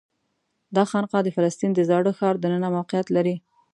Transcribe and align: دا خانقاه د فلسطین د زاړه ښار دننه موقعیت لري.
دا 0.75 0.83
خانقاه 0.91 1.21
د 1.25 1.29
فلسطین 1.35 1.71
د 1.73 1.79
زاړه 1.89 2.11
ښار 2.17 2.35
دننه 2.43 2.67
موقعیت 2.77 3.07
لري. 3.15 3.35